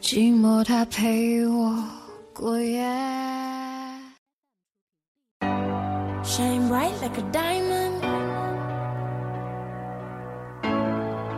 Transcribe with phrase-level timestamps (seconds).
[0.00, 1.76] 寂寞，它陪我
[2.32, 2.82] 过夜。
[6.24, 8.00] Shine bright like a diamond.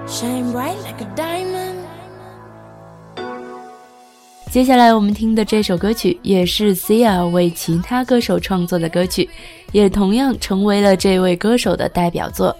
[0.06, 1.74] Shine bright like a diamond.
[4.50, 9.28] 接下来我们听的这首歌曲，也是 Sia 为其他歌手创作的歌曲，
[9.72, 12.56] 也同样成为了这位歌手的代表作。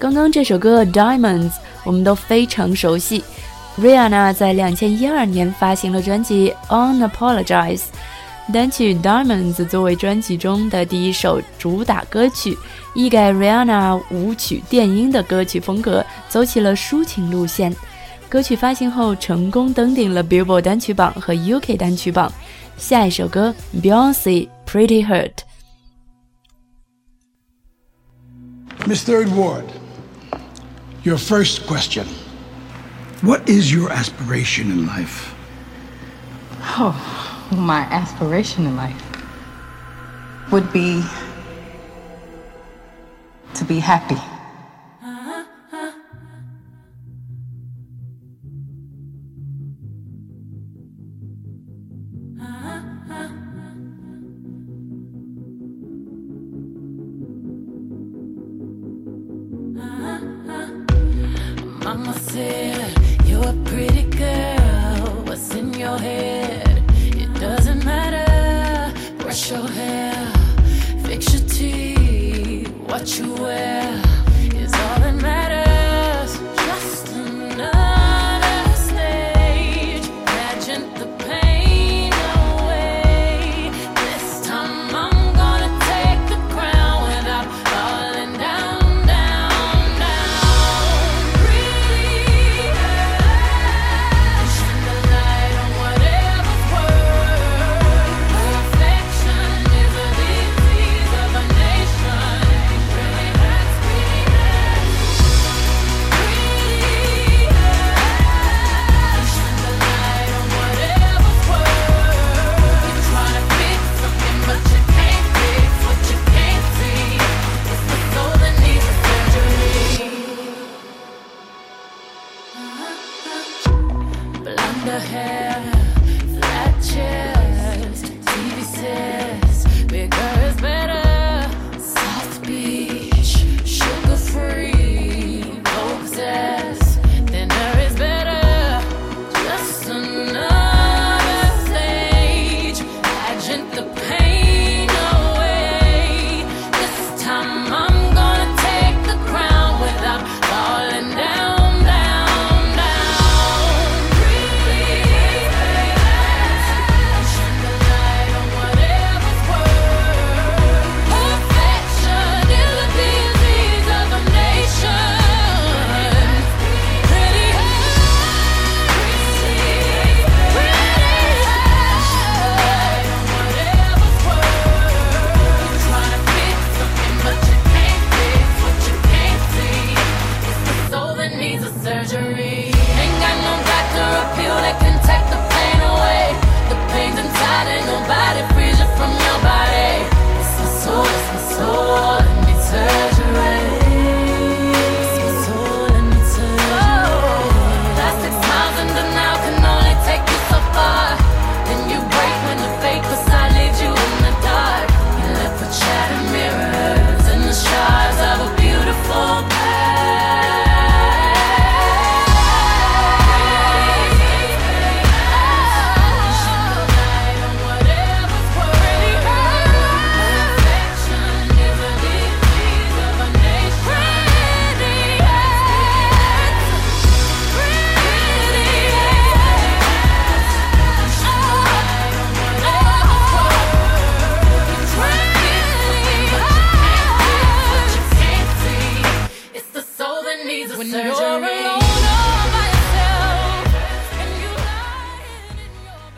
[0.00, 1.50] 刚刚这首歌《Diamonds》
[1.84, 3.22] 我们都非常熟悉。
[3.78, 7.78] Rihanna 在两千一二年发行了专辑《Unapologize》，
[8.50, 12.56] 单曲《Diamonds》作为专辑中的第一首主打歌曲，
[12.94, 17.76] 一改 Rihanna 舞曲电音的歌曲风格，走起了抒情路线。
[18.26, 22.32] 歌曲发行后成功登顶了 Billboard 单曲榜和 UK 单曲榜。
[22.78, 25.32] 下一首歌，Beyonce《Pretty Hurt》。
[28.86, 29.64] Miss Third Ward.
[31.02, 32.06] Your first question
[33.22, 35.34] What is your aspiration in life?
[36.76, 36.94] Oh,
[37.50, 39.02] my aspiration in life
[40.52, 41.02] would be
[43.54, 44.20] to be happy.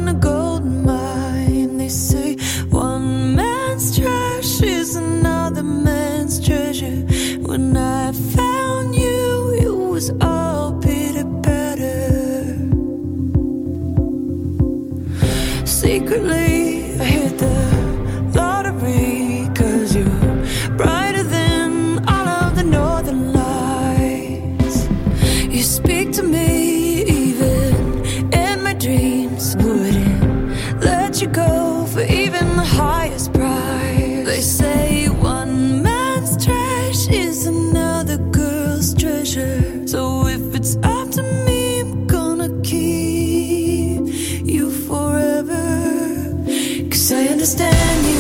[47.41, 48.20] understand you.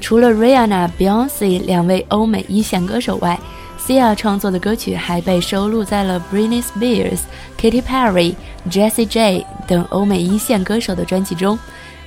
[0.00, 3.36] 除了 Rihanna、Beyonce 两位欧美一线歌手外
[3.84, 7.22] ，Sia 创作的歌曲还被收录在了 Britney Spears、
[7.60, 8.36] Katy Perry、
[8.70, 11.58] Jessie J 等欧美一线歌手的专辑中。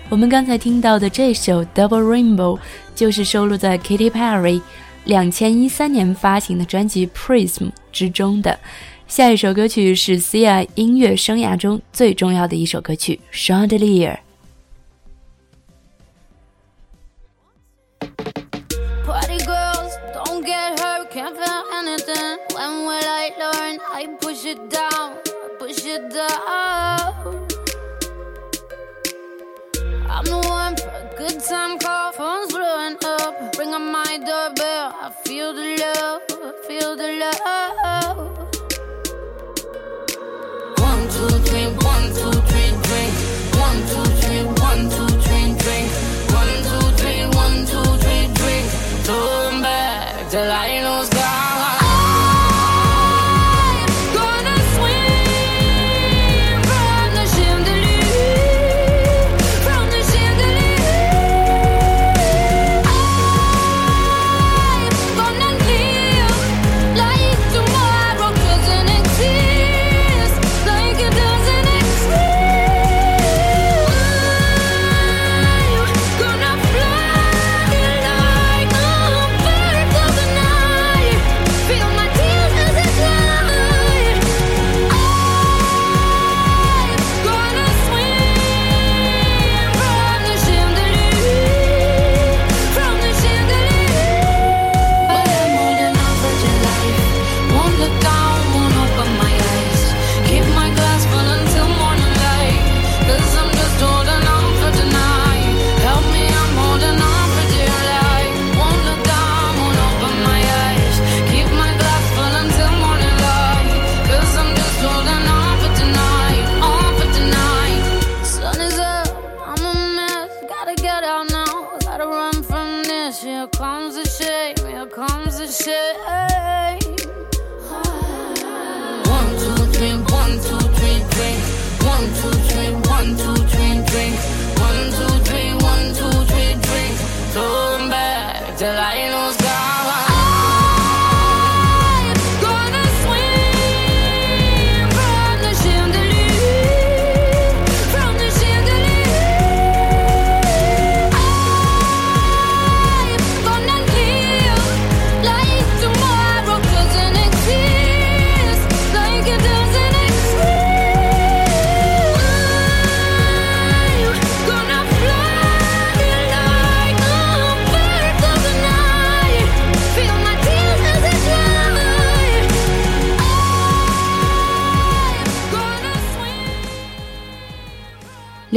[0.09, 2.57] 我们刚才听到的这首《Double Rainbow》
[2.95, 4.59] 就是收录在 Katy Perry
[5.05, 8.59] 两千一三年发行的专辑《Prism》之中的。
[9.07, 14.17] 下一首歌曲是 Sia 音乐生涯中最重要的一首歌曲《Chandelier》。
[19.05, 22.39] Party girls, don't get hurt, can't feel anything.
[22.55, 23.79] When will I learn?
[23.93, 25.17] I push it down,
[25.59, 26.68] push it down.
[31.49, 33.57] Time call, phone's blowing up.
[33.57, 36.21] Ring on my doorbell, I feel the love,
[36.67, 38.17] feel the love.
[40.77, 43.13] One, two, three, one, two, three, drink.
[43.65, 46.08] One, two, three, one, two, three, drink.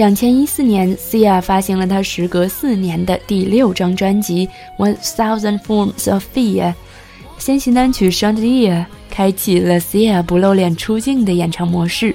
[0.03, 4.49] 两千一四年，Sia 发行了她时隔四年的第六张专辑
[4.85, 6.71] 《One Thousand Forms of Fear》，
[7.39, 12.13] 先行单曲《Chandelier》开启了 Sia 不露脸出镜的演唱模式。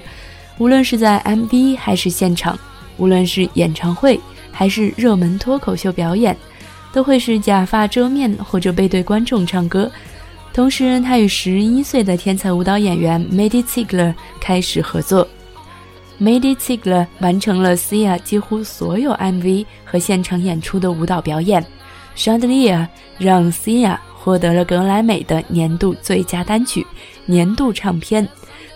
[0.58, 2.60] 无论是在 MV 还是现场，
[2.98, 4.20] 无论是演唱会
[4.52, 6.36] 还是热门脱口秀表演，
[6.92, 9.90] 都会是假发遮面或者背对观众唱歌。
[10.54, 15.26] 同时，他与十一岁的天才舞蹈演员 Maddie Ziegler 开始合作。
[16.20, 21.64] Maddie Ziegler 完成了 Sia 几乎所有 MV 和现场演出的舞蹈表演，
[22.16, 22.78] 《Chandelier》
[23.20, 26.86] 让 Sia 获得了格莱美的年度最佳单曲、
[27.26, 28.28] 年度唱片、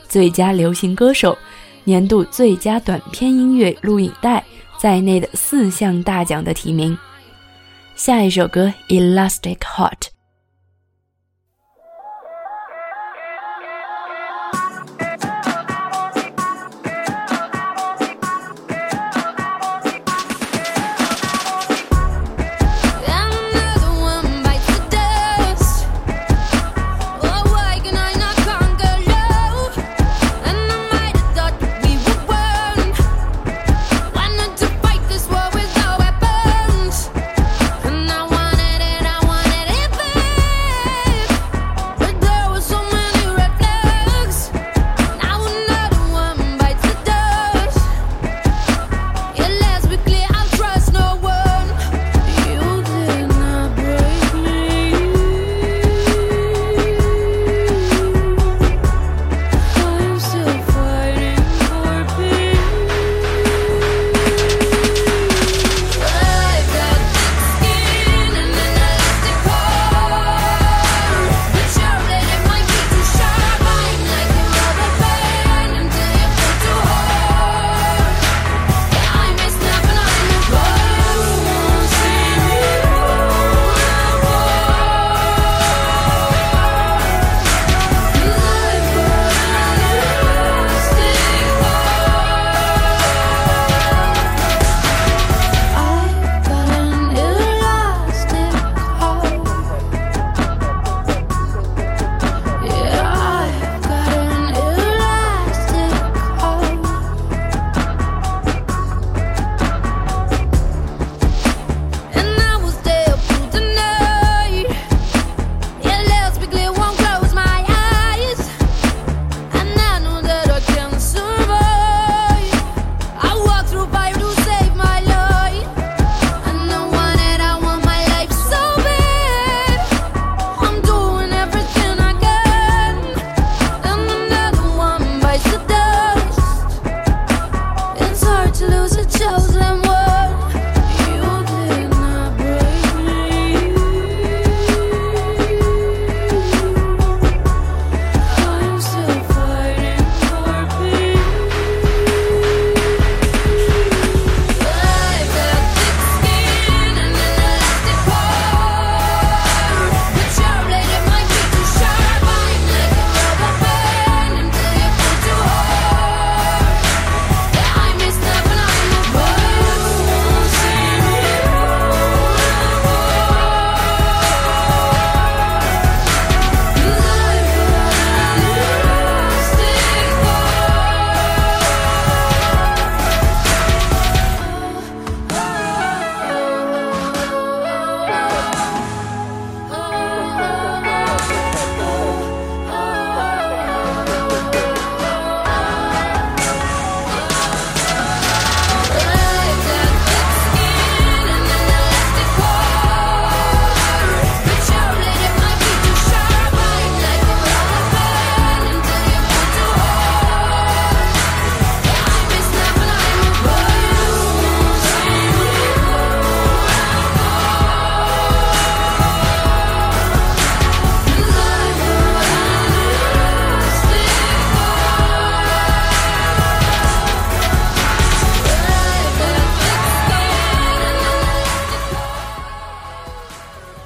[0.08, 1.36] 最佳流行歌手、
[1.84, 4.44] 年度最佳短片音乐录影带
[4.78, 6.96] 在内的四项大奖的提名。
[7.96, 8.72] 下一首歌
[9.16, 10.00] 《Elastic Heart》。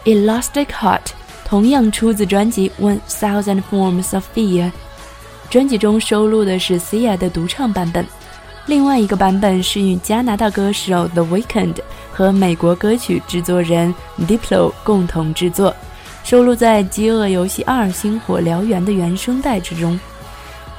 [0.05, 1.07] Elastic Heart
[1.45, 4.65] 同样出自专辑《One Thousand Forms of Fear》，
[5.49, 8.05] 专辑中收录的是 Sia 的独唱版本，
[8.67, 11.75] 另外一个版本是与加拿大歌手 The Weeknd
[12.13, 13.93] 和美国歌曲制作人
[14.27, 15.75] Diplo 共同制作，
[16.23, 19.99] 收录在《饥饿游戏二：星火燎原》的原声带之中。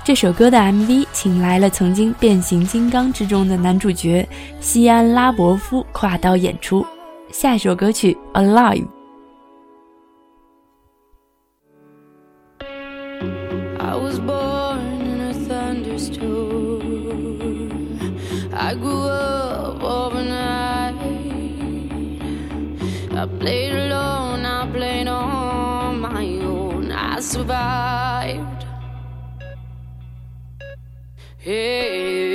[0.05, 4.25] 这首歌的 MV 请来了曾经《变形金刚》之中的男主角
[4.61, 6.87] 西安拉伯夫跨刀演出。
[7.33, 8.85] 下一首歌曲《Alive》。
[23.27, 26.93] I played alone, I played on my own.
[26.93, 28.65] I survived.
[31.37, 32.26] Hey,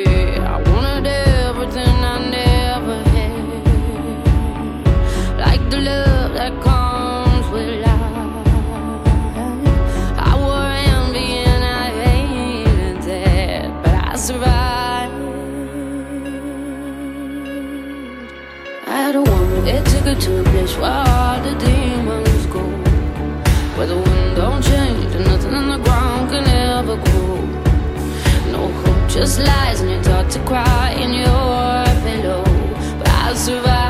[20.22, 22.64] to a place where the demons go.
[23.76, 27.38] Where the wind don't change and nothing on the ground can ever grow.
[28.52, 32.44] No hope just lies and you're taught to cry in your pillow.
[33.00, 33.81] But I'll survive.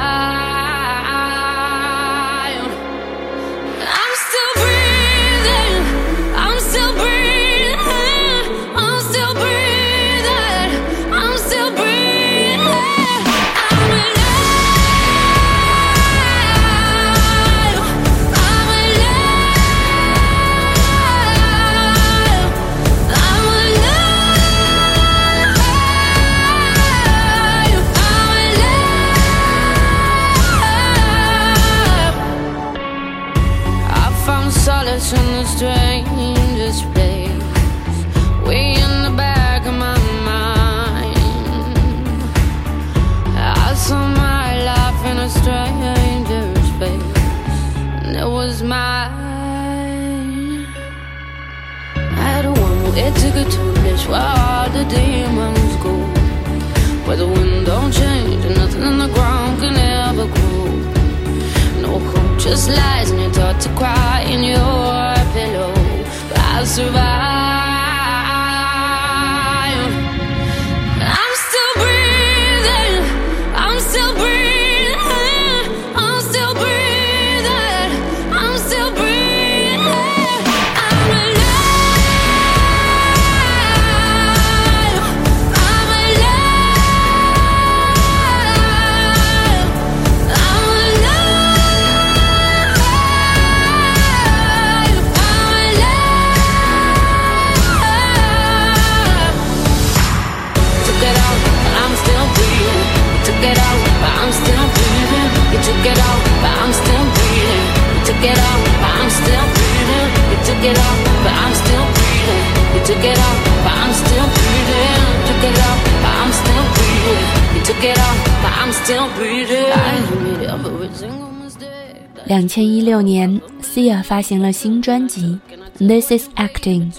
[122.25, 125.39] 两千一六年，Sia 发行了新专辑
[125.87, 126.93] 《This Is Acting》，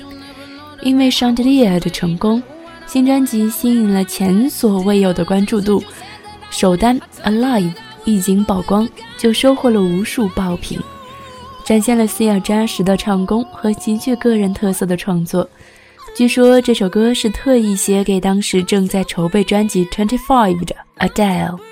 [0.82, 2.42] 因为 Chandelier 的成功，
[2.86, 5.82] 新专辑吸引了前所未有的关注度。
[6.50, 7.70] 首单《Alive》
[8.04, 8.86] 一经曝光，
[9.16, 10.78] 就收获了无数爆品，
[11.64, 15.48] 展现了 Sia 扎实的唱功和极具个人特色的创作。
[16.14, 21.71] 据说这首歌是特意写给当时正在筹备专辑《Twenty Five》的 Adele。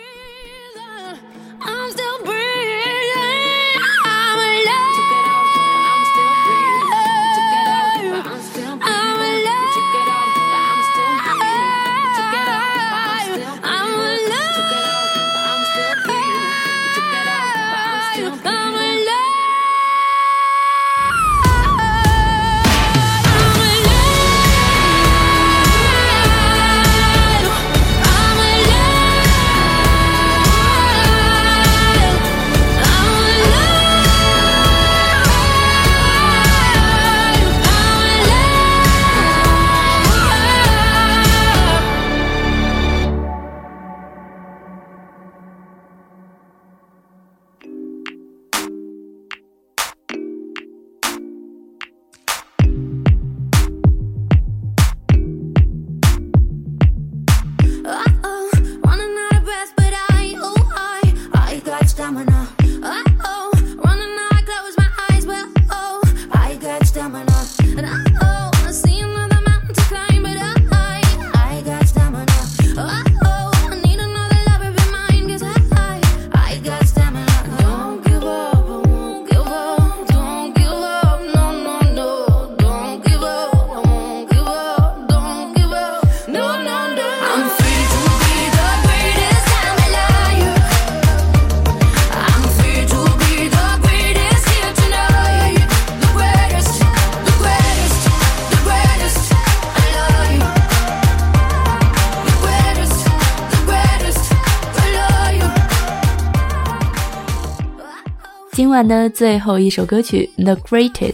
[108.81, 111.12] 晚的最后一首歌曲《The Greatest》，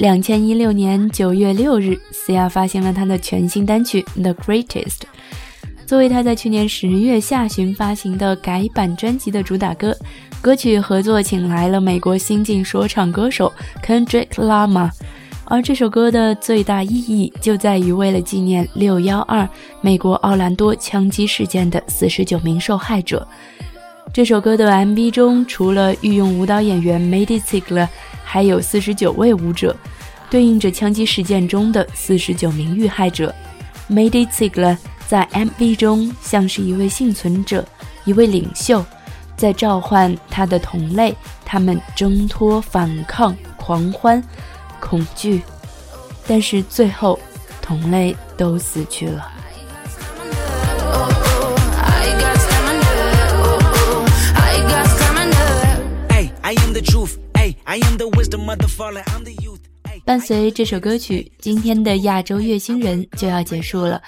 [0.00, 4.84] 两千一六年九月六日，Sia 发行了他的全新单曲《The Greatest》，
[5.86, 9.96] 作为他在去年十月下旬发行的改版专辑的主打歌。
[10.42, 13.50] 歌曲合作请来了美国新晋说唱歌手
[13.82, 14.90] Kendrick Lamar，
[15.46, 19.48] 而这首歌的最大意义就在于为了纪念六幺二
[19.80, 23.26] 美国奥兰多枪击事件的四十九名受害者。
[24.14, 27.88] 这首歌的 MV 中，除了御用舞蹈演员 Mady Ziegler，
[28.22, 29.76] 还有四十九位舞者，
[30.30, 33.34] 对应着枪击事件中的四十九名遇害者。
[33.90, 37.66] Mady Ziegler 在 MV 中像是一位幸存者，
[38.04, 38.86] 一位领袖，
[39.36, 41.12] 在召唤他的同类，
[41.44, 44.22] 他们挣脱、反抗、狂欢、
[44.78, 45.42] 恐惧，
[46.24, 47.18] 但是最后，
[47.60, 49.32] 同类都死去了。
[60.04, 64.00] 伴随这首歌曲，今天的亚洲月星人就要结束了。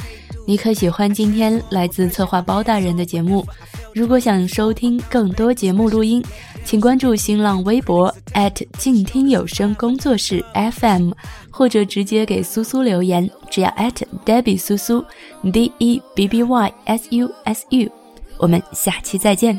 [0.46, 3.44] 你可喜欢今天来自策划包大人的节目？
[3.94, 6.22] 如果想收听更多节目录音，
[6.64, 8.14] 请关注新浪微博
[8.78, 10.44] 静听有声工作室
[10.80, 11.12] FM，
[11.50, 13.70] 或者直接给苏苏留言，只要
[14.24, 15.04] Debbie 苏苏
[15.52, 17.90] D E B B Y S U S U。
[18.38, 19.58] 我们下期再见。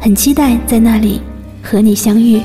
[0.00, 1.20] 很期待在那里
[1.62, 2.40] 和你相遇。